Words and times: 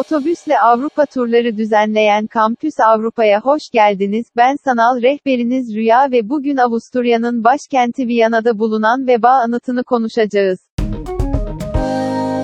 Otobüsle 0.00 0.60
Avrupa 0.60 1.06
turları 1.06 1.56
düzenleyen 1.56 2.26
Kampüs 2.26 2.80
Avrupa'ya 2.80 3.40
hoş 3.40 3.62
geldiniz. 3.72 4.26
Ben 4.36 4.56
sanal 4.64 5.02
rehberiniz 5.02 5.74
Rüya 5.74 6.10
ve 6.10 6.28
bugün 6.28 6.56
Avusturya'nın 6.56 7.44
başkenti 7.44 8.08
Viyana'da 8.08 8.58
bulunan 8.58 9.06
veba 9.06 9.30
anıtını 9.30 9.84
konuşacağız. 9.84 10.58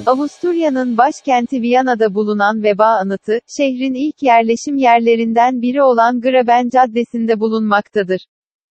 Avusturya'nın 0.07 0.99
başkenti 0.99 1.63
Viyana'da 1.63 2.15
bulunan 2.15 2.63
veba 2.63 2.87
anıtı, 2.87 3.39
şehrin 3.57 3.95
ilk 3.95 4.23
yerleşim 4.23 4.77
yerlerinden 4.77 5.63
biri 5.63 5.83
olan 5.83 6.21
Graben 6.21 6.69
Caddesi'nde 6.69 7.41
bulunmaktadır. 7.41 8.27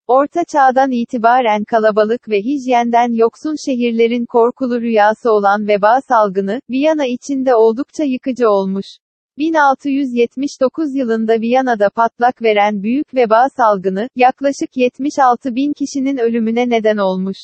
Orta 0.07 0.43
çağdan 0.43 0.91
itibaren 0.91 1.63
kalabalık 1.63 2.29
ve 2.29 2.37
hijyenden 2.39 3.13
yoksun 3.13 3.55
şehirlerin 3.65 4.25
korkulu 4.25 4.81
rüyası 4.81 5.31
olan 5.31 5.67
veba 5.67 5.99
salgını, 6.07 6.59
Viyana 6.69 7.05
içinde 7.05 7.55
oldukça 7.55 8.03
yıkıcı 8.03 8.49
olmuş. 8.49 8.85
1679 9.37 10.95
yılında 10.95 11.41
Viyana'da 11.41 11.89
patlak 11.89 12.41
veren 12.41 12.83
büyük 12.83 13.15
veba 13.15 13.47
salgını, 13.57 14.09
yaklaşık 14.15 14.77
76 14.77 15.55
bin 15.55 15.73
kişinin 15.73 16.17
ölümüne 16.17 16.69
neden 16.69 16.97
olmuş. 16.97 17.37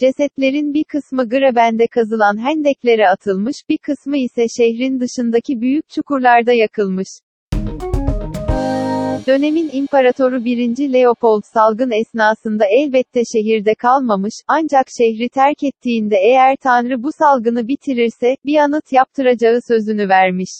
Cesetlerin 0.00 0.74
bir 0.74 0.84
kısmı 0.84 1.28
Graben'de 1.28 1.86
kazılan 1.86 2.38
hendeklere 2.38 3.08
atılmış, 3.08 3.56
bir 3.68 3.78
kısmı 3.78 4.16
ise 4.18 4.46
şehrin 4.56 5.00
dışındaki 5.00 5.60
büyük 5.60 5.88
çukurlarda 5.88 6.52
yakılmış. 6.52 7.08
Dönemin 9.26 9.70
imparatoru 9.72 10.44
1. 10.44 10.92
Leopold 10.92 11.42
salgın 11.54 11.90
esnasında 12.00 12.64
elbette 12.66 13.22
şehirde 13.32 13.74
kalmamış, 13.74 14.34
ancak 14.48 14.86
şehri 14.98 15.28
terk 15.28 15.62
ettiğinde 15.62 16.16
eğer 16.16 16.56
Tanrı 16.56 17.02
bu 17.02 17.08
salgını 17.18 17.68
bitirirse, 17.68 18.36
bir 18.44 18.56
anıt 18.58 18.92
yaptıracağı 18.92 19.58
sözünü 19.68 20.08
vermiş. 20.08 20.50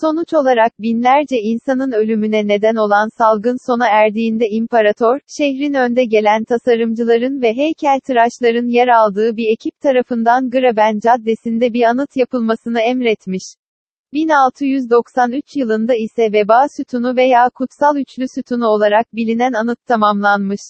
Sonuç 0.00 0.34
olarak 0.34 0.72
binlerce 0.78 1.36
insanın 1.40 1.92
ölümüne 1.92 2.48
neden 2.48 2.74
olan 2.74 3.08
salgın 3.18 3.56
sona 3.66 3.88
erdiğinde 3.88 4.48
imparator, 4.48 5.18
şehrin 5.38 5.74
önde 5.74 6.04
gelen 6.04 6.44
tasarımcıların 6.44 7.42
ve 7.42 7.56
heykeltıraşların 7.56 8.68
yer 8.68 8.88
aldığı 8.88 9.36
bir 9.36 9.52
ekip 9.52 9.80
tarafından 9.80 10.50
Graben 10.50 11.00
Caddesi'nde 11.00 11.72
bir 11.72 11.82
anıt 11.82 12.16
yapılmasını 12.16 12.80
emretmiş. 12.80 13.42
1693 14.12 15.56
yılında 15.56 15.94
ise 15.94 16.32
veba 16.32 16.66
sütunu 16.76 17.16
veya 17.16 17.50
kutsal 17.54 17.96
üçlü 17.96 18.24
sütunu 18.34 18.66
olarak 18.66 19.06
bilinen 19.12 19.52
anıt 19.52 19.86
tamamlanmış. 19.86 20.60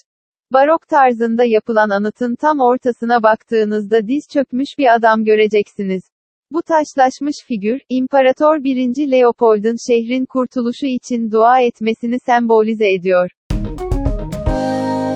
Barok 0.52 0.88
tarzında 0.88 1.44
yapılan 1.44 1.90
anıtın 1.90 2.34
tam 2.34 2.60
ortasına 2.60 3.22
baktığınızda 3.22 4.08
diz 4.08 4.28
çökmüş 4.32 4.68
bir 4.78 4.94
adam 4.94 5.24
göreceksiniz. 5.24 6.02
Bu 6.50 6.62
taşlaşmış 6.62 7.36
figür, 7.46 7.80
İmparator 7.88 8.64
1. 8.64 9.10
Leopold'un 9.10 9.76
şehrin 9.88 10.26
kurtuluşu 10.26 10.86
için 10.86 11.30
dua 11.30 11.60
etmesini 11.60 12.20
sembolize 12.26 12.92
ediyor. 12.92 13.30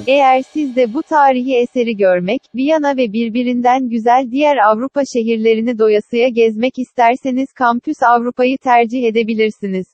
Eğer 0.09 0.43
siz 0.43 0.77
de 0.77 0.95
bu 0.95 1.03
tarihi 1.03 1.57
eseri 1.57 1.97
görmek, 1.97 2.41
Viyana 2.55 2.97
ve 2.97 3.13
birbirinden 3.13 3.89
güzel 3.89 4.31
diğer 4.31 4.57
Avrupa 4.57 5.03
şehirlerini 5.15 5.79
doyasıya 5.79 6.29
gezmek 6.29 6.79
isterseniz 6.79 7.53
Kampüs 7.53 7.97
Avrupa'yı 8.03 8.59
tercih 8.59 9.05
edebilirsiniz. 9.05 9.87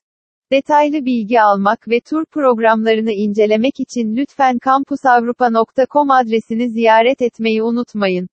Detaylı 0.52 1.06
bilgi 1.06 1.40
almak 1.40 1.88
ve 1.88 2.00
tur 2.00 2.24
programlarını 2.26 3.12
incelemek 3.12 3.74
için 3.80 4.16
lütfen 4.16 4.58
kampusavrupa.com 4.58 6.10
adresini 6.10 6.70
ziyaret 6.70 7.22
etmeyi 7.22 7.62
unutmayın. 7.62 8.28